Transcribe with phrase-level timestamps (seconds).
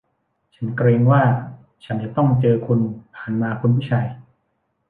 [0.55, 1.23] ฉันเกรงว่า
[1.85, 2.79] ฉันจะต้องเจอคุณ
[3.15, 4.07] ผ่านมา คุณผู้ชาย